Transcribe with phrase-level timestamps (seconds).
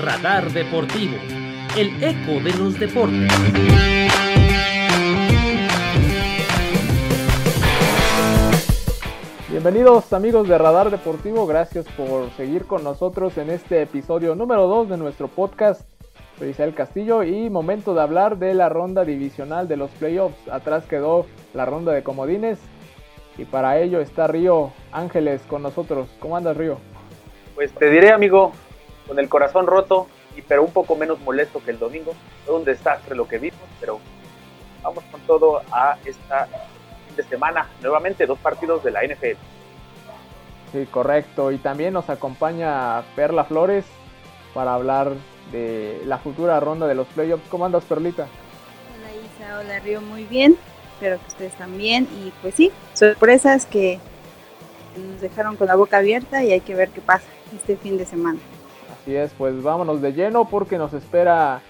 [0.00, 1.16] Radar Deportivo,
[1.76, 3.28] el eco de los deportes.
[9.48, 14.90] Bienvenidos amigos de Radar Deportivo, gracias por seguir con nosotros en este episodio número 2
[14.90, 15.82] de nuestro podcast.
[16.38, 20.46] Soy Isabel Castillo y momento de hablar de la ronda divisional de los playoffs.
[20.48, 22.60] Atrás quedó la ronda de comodines
[23.36, 26.08] y para ello está Río Ángeles con nosotros.
[26.20, 26.78] ¿Cómo andas Río?
[27.60, 28.54] Pues te diré amigo,
[29.06, 32.14] con el corazón roto, y pero un poco menos molesto que el domingo.
[32.46, 34.00] Fue un desastre lo que vimos, pero
[34.82, 37.68] vamos con todo a esta fin de semana.
[37.82, 39.36] Nuevamente dos partidos de la NFL.
[40.72, 41.52] Sí, correcto.
[41.52, 43.84] Y también nos acompaña Perla Flores
[44.54, 45.12] para hablar
[45.52, 47.46] de la futura ronda de los playoffs.
[47.50, 48.26] ¿Cómo andas, Perlita?
[48.96, 50.56] Hola Isa, hola Río, muy bien.
[50.94, 52.08] Espero que ustedes también.
[52.24, 54.00] Y pues sí, sorpresas que
[54.96, 58.06] nos dejaron con la boca abierta y hay que ver qué pasa este fin de
[58.06, 58.38] semana.
[59.00, 61.62] Así es, pues vámonos de lleno porque nos espera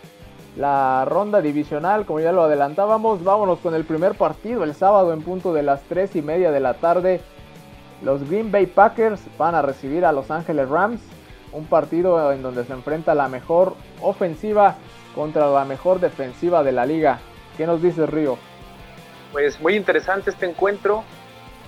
[0.56, 3.22] la ronda divisional, como ya lo adelantábamos.
[3.22, 6.60] Vámonos con el primer partido el sábado en punto de las 3 y media de
[6.60, 7.20] la tarde.
[8.02, 11.00] Los Green Bay Packers van a recibir a Los Ángeles Rams.
[11.52, 14.76] Un partido en donde se enfrenta la mejor ofensiva
[15.14, 17.20] contra la mejor defensiva de la liga.
[17.56, 18.38] ¿Qué nos dice Río?
[19.32, 21.04] Pues muy interesante este encuentro.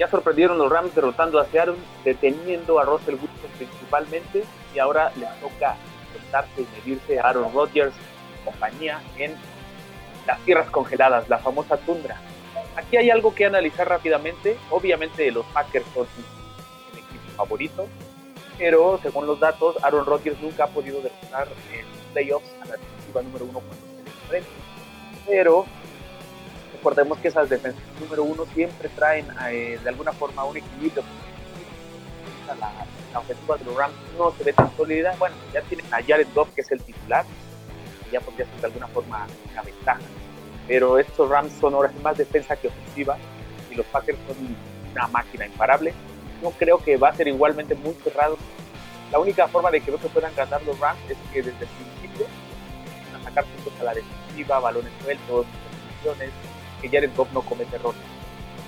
[0.02, 4.42] Ya sorprendieron los Rams derrotando a Seattle, deteniendo a Russell Wilson principalmente,
[4.74, 5.76] y ahora les toca
[6.12, 9.36] enfrentarse y medirse a Aaron Rodgers y compañía en
[10.26, 12.20] las tierras congeladas, la famosa tundra.
[12.74, 14.58] Aquí hay algo que analizar rápidamente.
[14.70, 16.08] Obviamente los Packers son
[16.94, 17.86] el equipo favorito,
[18.58, 23.22] pero según los datos, Aaron Rodgers nunca ha podido derrotar en playoffs a la defensiva
[23.22, 24.50] número uno cuando se le enfrenta.
[25.28, 25.64] Pero
[26.82, 31.04] recordemos que esas defensas número uno siempre traen eh, de alguna forma un equilibrio.
[32.48, 35.14] La, la, ofensiva de los Rams no se ve tan sólida.
[35.16, 37.24] Bueno, ya tienen a Jared Goff, que es el titular,
[38.10, 40.00] ya podría ser de alguna forma una ventaja.
[40.66, 43.16] Pero estos Rams son ahora más defensa que ofensiva
[43.70, 44.56] y los Packers son
[44.90, 45.94] una máquina imparable.
[46.42, 48.36] No creo que va a ser igualmente muy cerrado.
[49.12, 51.70] La única forma de que veo que puedan ganar los Rams es que desde el
[51.70, 52.26] principio
[53.12, 55.46] van a sacar puntos a la defensiva, balones sueltos,
[56.02, 56.30] posiciones,
[56.82, 58.00] que Jared Goff no comete errores.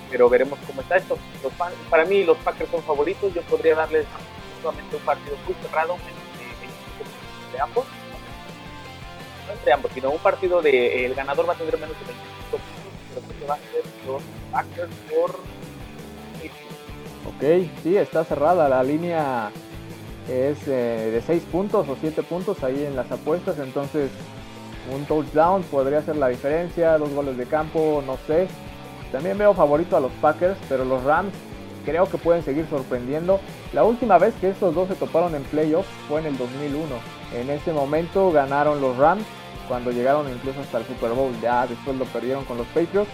[0.09, 1.17] Pero veremos cómo está esto.
[1.43, 1.53] Los,
[1.89, 3.33] para mí los Packers son favoritos.
[3.33, 4.05] Yo podría darles
[4.61, 7.85] solamente un partido muy cerrado entre, de ambos.
[9.45, 12.49] No entre ambos, sino un partido de el ganador va a tener menos de 25
[12.49, 12.61] puntos,
[13.09, 15.55] pero creo que va a ser los Packers por
[17.25, 17.43] Ok,
[17.81, 19.51] sí, está cerrada la línea
[20.29, 24.11] es eh, de 6 puntos o 7 puntos ahí en las apuestas, entonces
[24.93, 28.47] un touchdown podría ser la diferencia, dos goles de campo, no sé.
[29.11, 31.33] También veo favorito a los Packers, pero los Rams
[31.85, 33.39] creo que pueden seguir sorprendiendo.
[33.73, 36.85] La última vez que estos dos se toparon en playoffs fue en el 2001.
[37.33, 39.23] En ese momento ganaron los Rams
[39.67, 41.31] cuando llegaron incluso hasta el Super Bowl.
[41.41, 43.09] Ya después lo perdieron con los Patriots.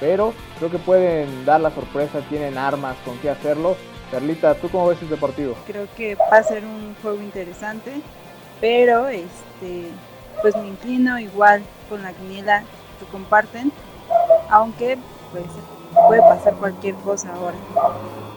[0.00, 3.76] Pero creo que pueden dar la sorpresa, tienen armas con qué hacerlo.
[4.10, 5.54] Perlita, ¿tú cómo ves este partido?
[5.66, 7.92] Creo que va a ser un juego interesante,
[8.60, 9.86] pero este
[10.42, 12.64] pues me inclino igual con la quiniela
[12.98, 13.72] que comparten,
[14.50, 14.98] aunque
[15.30, 15.44] pues
[16.08, 17.56] puede pasar cualquier cosa ahora.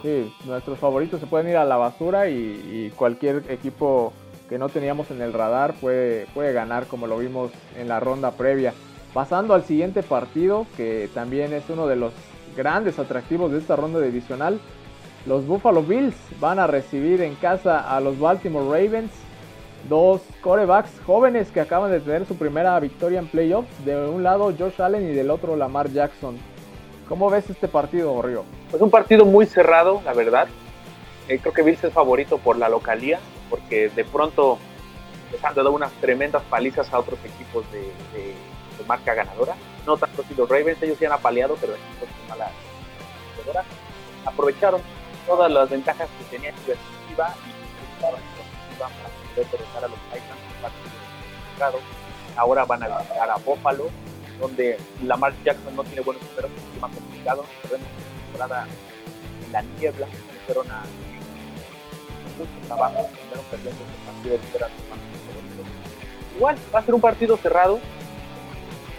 [0.03, 4.13] Sí, nuestros favoritos se pueden ir a la basura y, y, cualquier equipo
[4.47, 8.31] que no teníamos en el radar puede, puede ganar como lo vimos en la ronda
[8.31, 8.73] previa.
[9.13, 12.13] Pasando al siguiente partido, que también es uno de los
[12.55, 14.59] grandes atractivos de esta ronda divisional,
[15.25, 19.11] los Buffalo Bills van a recibir en casa a los Baltimore Ravens
[19.89, 23.85] dos corebacks jóvenes que acaban de tener su primera victoria en playoffs.
[23.85, 26.37] De un lado Josh Allen y del otro Lamar Jackson.
[27.07, 28.43] ¿Cómo ves este partido, Río?
[28.71, 30.47] Pues un partido muy cerrado, la verdad.
[31.27, 33.19] Eh, creo que Bills es favorito por la localía,
[33.49, 34.57] porque de pronto
[35.31, 38.33] les han dado unas tremendas palizas a otros equipos de, de,
[38.77, 39.55] de marca ganadora.
[39.85, 42.51] No tanto si los Ravens, ellos se han apaleado, pero equipos con mala
[43.37, 43.63] ganadora.
[44.25, 44.81] Aprovecharon
[45.27, 48.17] todas las ventajas que tenía su defensiva y para
[49.43, 50.89] derrotar a los Titans en partido
[51.53, 51.79] cerrado.
[52.35, 53.89] Ahora van a visitar a Buffalo,
[54.39, 57.45] donde Lamar Jackson no tiene buenos números, es un clima complicado.
[57.61, 57.83] Que la
[58.25, 58.67] temporada
[59.45, 60.07] en la niebla
[60.45, 60.83] fueron a
[62.37, 64.69] mucho trabajo, primero perdiendo el partido de fuera
[66.35, 67.79] Igual va a ser un partido cerrado.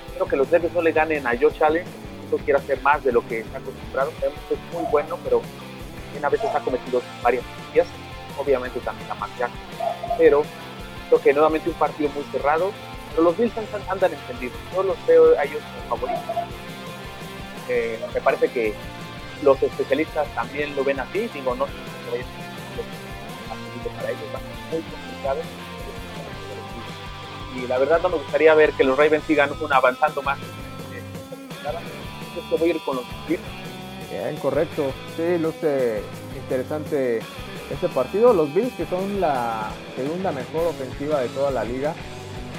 [0.06, 1.84] Espero que los Devils no le ganen a Josh Allen.
[2.30, 4.10] No quiere hacer más de lo que está acostumbrado.
[4.18, 5.42] Sabemos que es muy bueno, pero
[6.22, 7.86] a veces ha cometido varias fallas
[8.36, 9.48] obviamente también la marca,
[10.18, 10.42] pero
[11.08, 12.72] creo que nuevamente un partido muy cerrado,
[13.10, 13.52] pero los Bills
[13.88, 16.34] andan entendidos, yo los veo a ellos como favoritos.
[17.68, 18.74] Eh, me parece que
[19.42, 21.78] los especialistas también lo ven así, digo, no sé si
[23.96, 25.40] para ellos, va a muy complicado.
[27.56, 30.38] Y la verdad no me gustaría ver que los Ravens sigan avanzando más.
[32.28, 33.04] Entonces voy a ir con los.
[34.10, 34.92] Bien, correcto.
[35.16, 36.02] Sí, luce
[36.36, 37.22] interesante
[37.70, 38.32] este partido.
[38.32, 41.94] Los Bills que son la segunda mejor ofensiva de toda la liga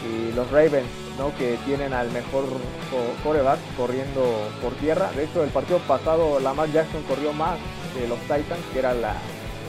[0.06, 0.88] y los Ravens
[1.18, 1.36] ¿no?
[1.38, 2.46] que tienen al mejor
[3.24, 4.24] coreback corriendo
[4.62, 5.10] por tierra.
[5.16, 7.58] De hecho, el partido pasado Lamar Jackson corrió más
[7.94, 9.16] que los Titans, que era la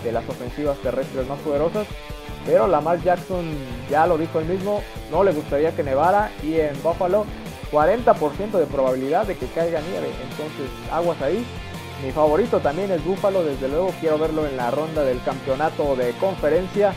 [0.05, 1.87] de las ofensivas terrestres más poderosas.
[2.46, 3.46] Pero Lamar Jackson
[3.91, 7.26] ya lo dijo él mismo, no le gustaría que nevara y en Buffalo
[7.73, 10.08] 40% de probabilidad de que caiga nieve.
[10.31, 11.44] Entonces, aguas ahí.
[12.04, 16.12] Mi favorito también es Buffalo, desde luego quiero verlo en la ronda del campeonato de
[16.12, 16.94] conferencia.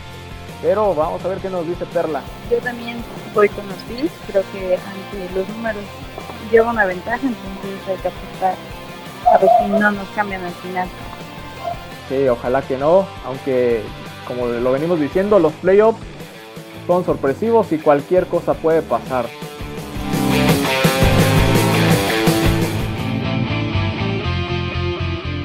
[0.62, 2.22] Pero vamos a ver qué nos dice Perla.
[2.52, 3.04] Yo también
[3.34, 5.84] voy con los Bills, creo que ante los números
[6.52, 8.56] lleva una ventaja, entonces hay que apostar
[9.34, 10.88] a ver si no nos cambian al final.
[12.08, 13.82] Sí, ojalá que no, aunque
[14.28, 16.00] como lo venimos diciendo, los playoffs
[16.86, 19.26] son sorpresivos y cualquier cosa puede pasar.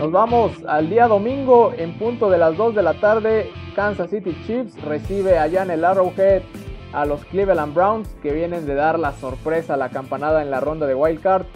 [0.06, 3.50] Nos vamos al día domingo en punto de las 2 de la tarde.
[3.74, 6.42] Kansas City Chiefs recibe allá en el Arrowhead
[6.92, 10.60] a los Cleveland Browns que vienen de dar la sorpresa a la campanada en la
[10.60, 11.46] ronda de Wild Card.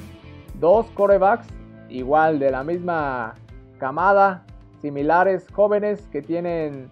[0.58, 1.46] Dos corebacks,
[1.90, 3.34] igual de la misma
[3.78, 4.42] camada,
[4.80, 6.90] similares, jóvenes que tienen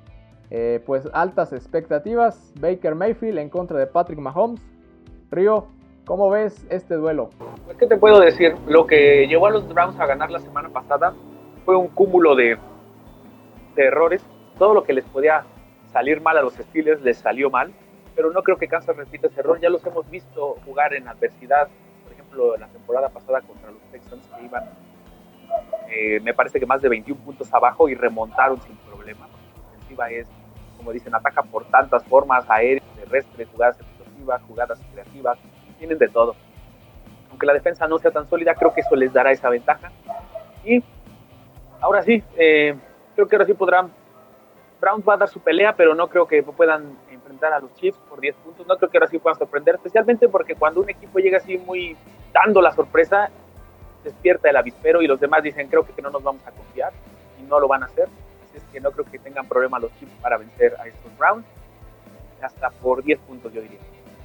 [0.50, 2.52] eh, pues altas expectativas.
[2.60, 4.60] Baker Mayfield en contra de Patrick Mahomes.
[5.32, 5.66] Río,
[6.04, 7.30] ¿cómo ves este duelo?
[7.80, 8.54] ¿Qué te puedo decir?
[8.68, 11.14] Lo que llevó a los Browns a ganar la semana pasada
[11.68, 12.56] fue un cúmulo de,
[13.76, 14.24] de errores.
[14.58, 15.44] Todo lo que les podía
[15.92, 17.74] salir mal a los Steelers les salió mal,
[18.16, 19.60] pero no creo que Kansas repita ese error.
[19.60, 21.68] Ya los hemos visto jugar en adversidad,
[22.04, 24.64] por ejemplo, la temporada pasada contra los Texans que iban,
[25.90, 29.28] eh, me parece que más de 21 puntos abajo y remontaron sin problema.
[29.28, 30.26] La ofensiva es,
[30.78, 35.38] como dicen, ataca por tantas formas, aéreas, terrestres, jugadas explosivas, jugadas creativas,
[35.76, 36.34] tienen de todo.
[37.28, 39.92] Aunque la defensa no sea tan sólida, creo que eso les dará esa ventaja.
[40.64, 40.82] Y
[41.80, 42.74] ahora sí, eh,
[43.14, 43.90] creo que ahora sí podrán.
[44.80, 47.98] Browns va a dar su pelea, pero no creo que puedan enfrentar a los Chiefs
[48.08, 48.66] por 10 puntos.
[48.66, 51.96] No creo que ahora sí puedan sorprender, especialmente porque cuando un equipo llega así muy
[52.32, 53.28] dando la sorpresa,
[54.04, 56.92] despierta el avispero y los demás dicen creo que no nos vamos a confiar
[57.40, 58.08] y no lo van a hacer.
[58.44, 61.44] Así es que no creo que tengan problema los Chiefs para vencer a estos Browns.
[62.40, 63.80] Hasta por 10 puntos yo diría.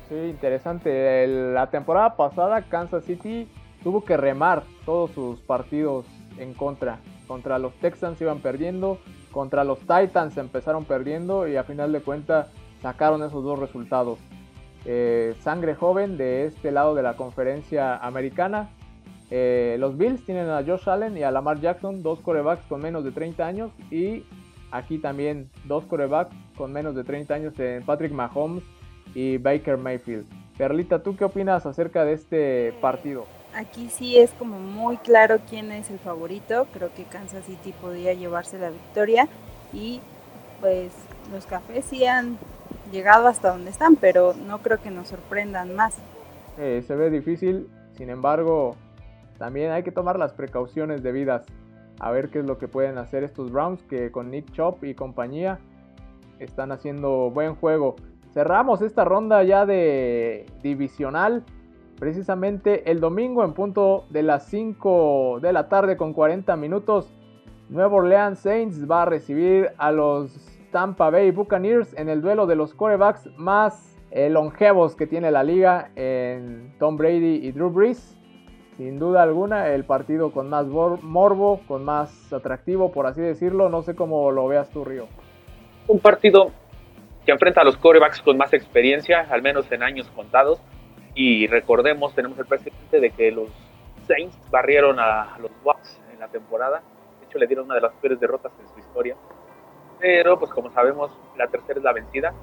[0.07, 1.25] Sí, interesante.
[1.27, 3.49] la temporada pasada Kansas City
[3.83, 6.05] tuvo que remar todos sus partidos
[6.37, 6.99] en contra
[7.33, 8.99] contra los Texans iban perdiendo,
[9.31, 12.51] contra los Titans empezaron perdiendo y a final de cuentas
[12.83, 14.19] sacaron esos dos resultados.
[14.85, 18.69] Eh, sangre joven de este lado de la conferencia americana.
[19.31, 23.03] Eh, los Bills tienen a Josh Allen y a Lamar Jackson, dos corebacks con menos
[23.03, 23.71] de 30 años.
[23.89, 24.25] Y
[24.69, 28.63] aquí también dos corebacks con menos de 30 años en Patrick Mahomes
[29.15, 30.27] y Baker Mayfield.
[30.55, 33.25] Perlita, ¿tú qué opinas acerca de este partido?
[33.55, 36.67] Aquí sí es como muy claro quién es el favorito.
[36.73, 39.27] Creo que Kansas City podría llevarse la victoria.
[39.71, 40.01] Y
[40.59, 40.91] pues
[41.31, 42.37] los cafés sí han
[42.91, 45.95] llegado hasta donde están, pero no creo que nos sorprendan más.
[46.57, 47.67] Eh, se ve difícil,
[47.97, 48.75] sin embargo,
[49.37, 51.45] también hay que tomar las precauciones debidas
[51.99, 54.93] a ver qué es lo que pueden hacer estos Browns que con Nick Chop y
[54.93, 55.59] compañía
[56.39, 57.95] están haciendo buen juego.
[58.33, 61.43] Cerramos esta ronda ya de divisional
[62.03, 67.09] Precisamente el domingo en punto de las 5 de la tarde con 40 minutos,
[67.69, 70.37] Nuevo Orleans Saints va a recibir a los
[70.73, 75.43] Tampa Bay Buccaneers en el duelo de los corebacks más eh, longevos que tiene la
[75.43, 78.17] liga en Tom Brady y Drew Brees.
[78.75, 83.69] Sin duda alguna, el partido con más morbo, con más atractivo, por así decirlo.
[83.69, 85.07] No sé cómo lo veas tú, Río.
[85.87, 86.51] Un partido
[87.25, 90.59] que enfrenta a los corebacks con más experiencia, al menos en años contados.
[91.15, 93.49] Y recordemos, tenemos el precedente de que los
[94.07, 96.81] Saints barrieron a los Bucks en la temporada.
[97.19, 99.15] De hecho, le dieron una de las peores derrotas en su historia.
[99.99, 102.33] Pero, pues como sabemos, la tercera es la vencida.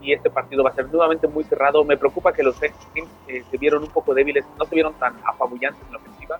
[0.00, 1.84] Y este partido va a ser nuevamente muy cerrado.
[1.84, 2.78] Me preocupa que los Saints
[3.26, 6.38] eh, se vieron un poco débiles, no se vieron tan apabullantes en la ofensiva.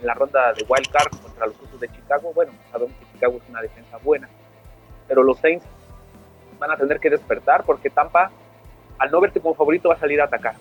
[0.00, 3.38] En la ronda de Wild Card contra los Usos de Chicago, bueno, sabemos que Chicago
[3.42, 4.28] es una defensa buena.
[5.06, 5.64] Pero los Saints
[6.58, 8.30] van a tener que despertar porque Tampa,
[8.98, 10.54] al no verte como favorito, va a salir a atacar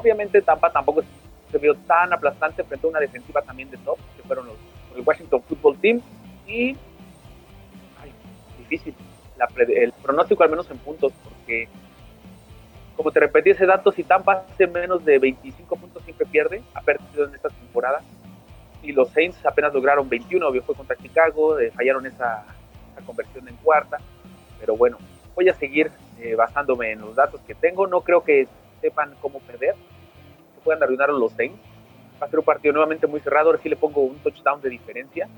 [0.00, 1.02] Obviamente Tampa tampoco
[1.50, 4.56] se vio tan aplastante frente a una defensiva también de top, que fueron los,
[4.96, 6.00] el Washington Football Team.
[6.46, 6.76] Y
[8.00, 8.12] ay,
[8.58, 8.94] difícil
[9.68, 11.68] el pronóstico al menos en puntos, porque
[12.96, 16.82] como te repetí ese dato, si Tampa hace menos de 25 puntos siempre pierde, ha
[16.82, 18.00] perdido en esta temporada.
[18.82, 22.44] Y los Saints apenas lograron 21, fue contra Chicago, eh, fallaron esa,
[22.92, 23.98] esa conversión en cuarta.
[24.58, 24.98] pero bueno,
[25.34, 27.86] voy a seguir eh, basándome en los datos que tengo.
[27.86, 28.46] No creo que
[28.80, 29.74] sepan cómo perder,
[30.60, 31.58] que puedan arruinar los Saints.
[32.20, 33.48] Va a ser un partido nuevamente muy cerrado.
[33.48, 35.28] Ahora sí le pongo un touchdown de diferencia.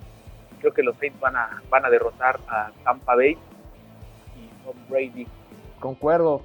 [0.61, 3.38] Creo que los Saints van a, van a derrotar a Tampa Bay
[4.37, 5.26] y Tom Brady.
[5.81, 6.43] Concuerdo,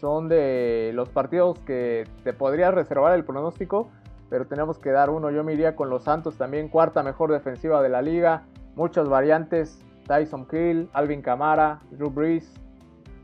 [0.00, 3.90] son de los partidos que te podrías reservar el pronóstico,
[4.28, 5.30] pero tenemos que dar uno.
[5.30, 9.82] Yo me iría con los Santos también, cuarta mejor defensiva de la liga, muchas variantes.
[10.06, 12.54] Tyson Kill, Alvin Camara, Drew Brees.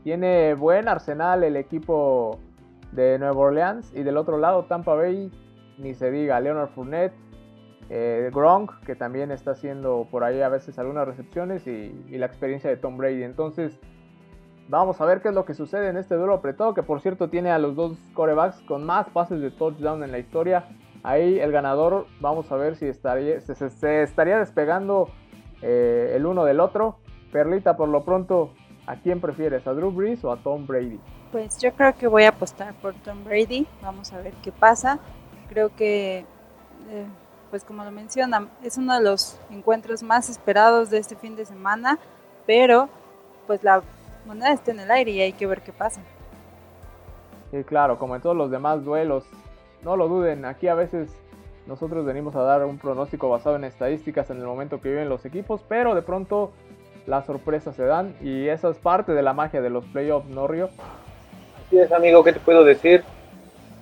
[0.03, 2.39] Tiene buen arsenal el equipo
[2.95, 3.91] de Nueva Orleans.
[3.93, 5.31] Y del otro lado, Tampa Bay,
[5.77, 7.13] ni se diga, Leonard Fournette,
[7.89, 12.69] eh, Gronk, que también está haciendo por ahí a veces algunas recepciones, y, la experiencia
[12.69, 13.23] de Tom Brady.
[13.23, 13.79] Entonces,
[14.69, 17.29] vamos a ver qué es lo que sucede en este duelo apretado, que por cierto
[17.29, 20.65] tiene a los dos corebacks con más pases de touchdown en la historia.
[21.03, 25.09] Ahí el ganador, vamos a ver si estaría, se estaría despegando
[25.61, 26.97] eh, el uno del otro.
[27.31, 28.53] Perlita, por lo pronto,
[28.85, 29.67] ¿a quién prefieres?
[29.67, 30.99] ¿A Drew Brees o a Tom Brady?
[31.33, 33.65] Pues yo creo que voy a apostar por Tom Brady.
[33.81, 34.99] Vamos a ver qué pasa.
[35.49, 37.05] Creo que, eh,
[37.49, 41.45] pues como lo mencionan, es uno de los encuentros más esperados de este fin de
[41.45, 41.97] semana,
[42.45, 42.87] pero
[43.47, 43.81] pues la
[44.27, 46.01] moneda está en el aire y hay que ver qué pasa.
[47.49, 49.23] Sí, claro, como en todos los demás duelos,
[49.81, 51.09] no lo duden, aquí a veces
[51.65, 55.25] nosotros venimos a dar un pronóstico basado en estadísticas en el momento que viven los
[55.25, 56.51] equipos, pero de pronto
[57.07, 60.47] las sorpresas se dan y esa es parte de la magia de los playoffs, ¿no,
[60.47, 60.69] Río?
[61.71, 63.03] Es, amigo, ¿qué te puedo decir?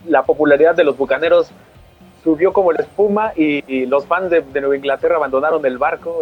[0.06, 1.52] La popularidad de los bucaneros
[2.24, 6.22] subió como la espuma y, los fans de, Nueva Inglaterra abandonaron el barco.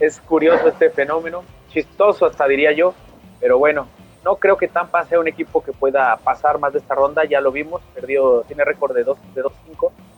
[0.00, 2.94] Es, curioso este fenómeno, chistoso hasta diría yo,
[3.40, 3.86] pero bueno,
[4.24, 7.40] no creo que Tampa sea un equipo que pueda pasar más de esta ronda, ya
[7.40, 9.42] lo vimos, perdió, tiene récord de 2-5, de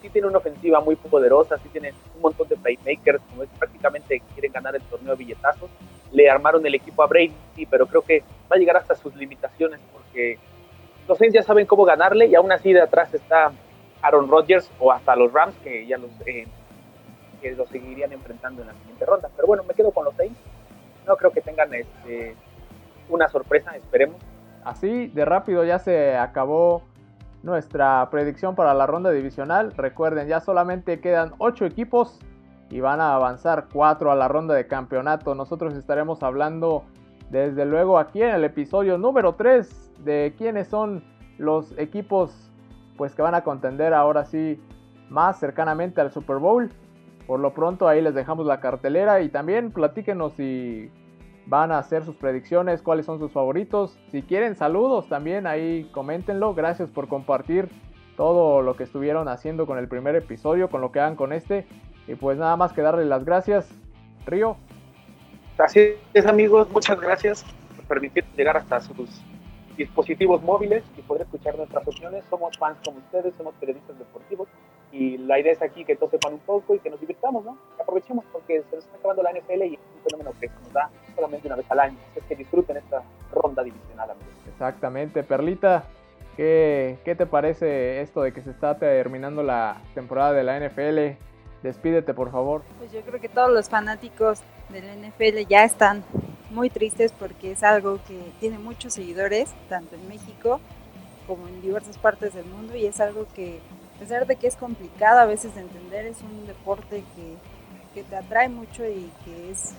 [0.00, 4.22] sí tiene una ofensiva muy poderosa, sí tiene un montón de playmakers, como es prácticamente
[4.34, 5.68] quieren ganar el torneo de billetazos,
[6.12, 7.34] le armaron el equipo a Brady,
[7.68, 10.38] pero creo que va a llegar hasta sus limitaciones porque
[11.08, 13.52] los Saints ya saben cómo ganarle y aún así de atrás está
[14.02, 16.46] Aaron Rodgers o hasta los Rams que ya los, eh,
[17.40, 19.28] que los seguirían enfrentando en la siguiente ronda.
[19.34, 20.38] Pero bueno, me quedo con los Saints.
[21.06, 22.34] No creo que tengan este,
[23.08, 24.16] una sorpresa, esperemos.
[24.64, 26.82] Así de rápido ya se acabó
[27.42, 29.72] nuestra predicción para la ronda divisional.
[29.76, 32.18] Recuerden, ya solamente quedan 8 equipos
[32.68, 35.36] y van a avanzar 4 a la ronda de campeonato.
[35.36, 36.84] Nosotros estaremos hablando
[37.30, 41.04] desde luego aquí en el episodio número 3 de quiénes son
[41.38, 42.50] los equipos
[42.96, 44.60] pues que van a contender ahora sí
[45.08, 46.70] más cercanamente al Super Bowl.
[47.26, 50.90] Por lo pronto ahí les dejamos la cartelera y también platíquenos si
[51.46, 53.98] van a hacer sus predicciones, cuáles son sus favoritos.
[54.10, 56.54] Si quieren saludos también ahí coméntenlo.
[56.54, 57.68] Gracias por compartir
[58.16, 61.66] todo lo que estuvieron haciendo con el primer episodio, con lo que hagan con este.
[62.08, 63.68] Y pues nada más que darle las gracias.
[64.24, 64.56] Río.
[65.58, 67.44] Así es amigos, muchas gracias
[67.76, 69.22] por permitir llegar hasta sus
[69.76, 72.24] dispositivos móviles y poder escuchar nuestras opiniones.
[72.30, 74.48] Somos fans como ustedes, somos periodistas deportivos
[74.92, 77.58] y la idea es aquí que todos sepan un poco y que nos divirtamos, ¿no?
[77.76, 80.72] Que aprovechemos porque se nos está acabando la NFL y es un fenómeno que nos
[80.72, 81.96] da solamente una vez al año.
[82.14, 83.02] Es que disfruten esta
[83.32, 84.34] ronda divisional, amigos.
[84.48, 85.84] Exactamente, Perlita.
[86.36, 91.18] ¿Qué, ¿Qué te parece esto de que se está terminando la temporada de la NFL?
[91.62, 92.62] Despídete, por favor.
[92.78, 96.04] Pues yo creo que todos los fanáticos del NFL ya están
[96.50, 100.60] muy tristes porque es algo que tiene muchos seguidores, tanto en México
[101.26, 103.58] como en diversas partes del mundo, y es algo que,
[103.96, 107.34] a pesar de que es complicado a veces de entender, es un deporte que,
[107.94, 109.74] que te atrae mucho y que es.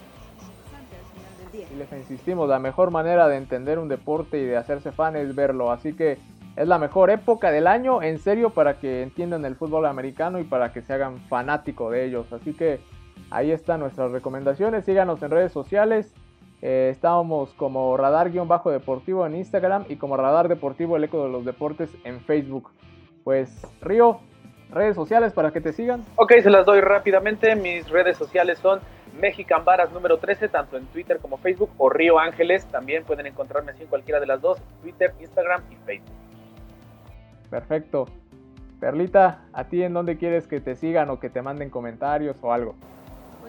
[1.53, 5.33] Y les insistimos, la mejor manera de entender un deporte y de hacerse fan es
[5.33, 6.19] verlo, así que
[6.57, 10.43] es la mejor época del año, en serio, para que entiendan el fútbol americano y
[10.43, 12.33] para que se hagan fanático de ellos.
[12.33, 12.79] Así que
[13.29, 14.83] ahí están nuestras recomendaciones.
[14.83, 16.11] Síganos en redes sociales.
[16.61, 21.95] Eh, estábamos como Radar-Deportivo en Instagram y como Radar Deportivo, el eco de los deportes
[22.03, 22.71] en Facebook.
[23.23, 24.19] Pues, Río,
[24.71, 26.03] redes sociales para que te sigan.
[26.15, 27.55] Ok, se las doy rápidamente.
[27.55, 28.79] Mis redes sociales son
[29.19, 32.65] Mexican Varas número 13, tanto en Twitter como Facebook, o Río Ángeles.
[32.65, 36.15] También pueden encontrarme así en cualquiera de las dos, Twitter, Instagram y Facebook.
[37.49, 38.07] Perfecto.
[38.79, 42.53] Perlita, ¿a ti en dónde quieres que te sigan o que te manden comentarios o
[42.53, 42.75] algo?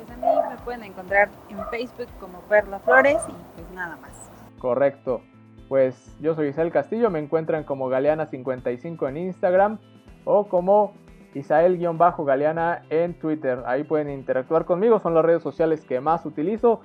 [0.08, 4.30] Pues a mí me pueden encontrar en Facebook como Perla Flores y pues nada más.
[4.58, 5.20] Correcto.
[5.68, 9.78] Pues yo soy Isabel Castillo, me encuentran como Galeana55 en Instagram
[10.24, 10.94] o como
[11.34, 13.62] Isael-Galeana en Twitter.
[13.66, 16.80] Ahí pueden interactuar conmigo, son las redes sociales que más utilizo.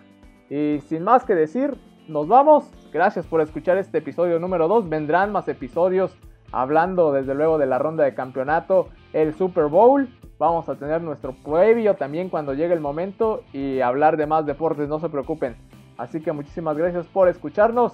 [0.50, 2.70] Y sin más que decir, nos vamos.
[2.92, 4.90] Gracias por escuchar este episodio número 2.
[4.90, 6.18] Vendrán más episodios
[6.52, 10.10] hablando desde luego de la ronda de campeonato, el Super Bowl.
[10.44, 14.90] Vamos a tener nuestro previo también cuando llegue el momento y hablar de más deportes,
[14.90, 15.56] no se preocupen.
[15.98, 17.94] Así que muchísimas gracias por escucharnos.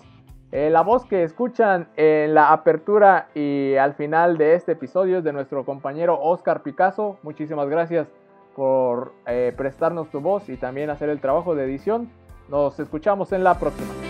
[0.51, 5.23] Eh, la voz que escuchan en la apertura y al final de este episodio es
[5.23, 7.19] de nuestro compañero Oscar Picasso.
[7.21, 8.07] Muchísimas gracias
[8.55, 12.09] por eh, prestarnos tu voz y también hacer el trabajo de edición.
[12.49, 14.08] Nos escuchamos en la próxima.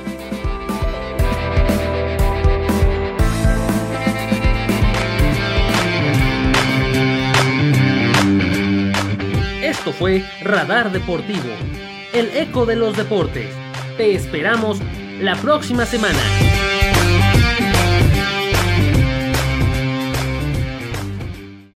[9.69, 11.53] Esto fue Radar Deportivo,
[12.11, 13.53] el eco de los deportes.
[13.97, 14.79] Te esperamos
[15.21, 16.17] la próxima semana.